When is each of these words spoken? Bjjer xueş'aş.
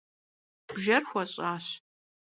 Bjjer 0.73 1.03
xueş'aş. 1.09 1.65